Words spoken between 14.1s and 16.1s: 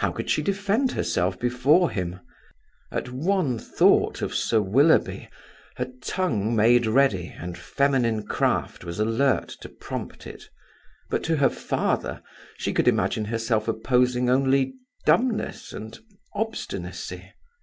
only dumbness and